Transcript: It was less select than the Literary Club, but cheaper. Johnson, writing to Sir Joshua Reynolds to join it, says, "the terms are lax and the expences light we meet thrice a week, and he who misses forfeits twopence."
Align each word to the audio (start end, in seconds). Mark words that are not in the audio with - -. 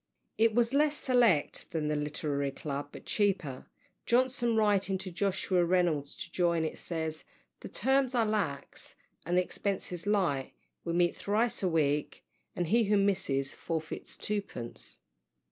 It 0.39 0.55
was 0.55 0.73
less 0.73 0.97
select 0.97 1.69
than 1.69 1.87
the 1.87 1.95
Literary 1.95 2.49
Club, 2.49 2.89
but 2.91 3.05
cheaper. 3.05 3.67
Johnson, 4.07 4.55
writing 4.55 4.97
to 4.97 5.11
Sir 5.11 5.13
Joshua 5.13 5.63
Reynolds 5.63 6.15
to 6.15 6.31
join 6.31 6.65
it, 6.65 6.79
says, 6.79 7.23
"the 7.59 7.69
terms 7.69 8.15
are 8.15 8.25
lax 8.25 8.95
and 9.27 9.37
the 9.37 9.43
expences 9.43 10.07
light 10.07 10.53
we 10.83 10.93
meet 10.93 11.15
thrice 11.15 11.61
a 11.61 11.69
week, 11.69 12.23
and 12.55 12.65
he 12.65 12.85
who 12.85 12.97
misses 12.97 13.53
forfeits 13.53 14.17
twopence." 14.17 14.97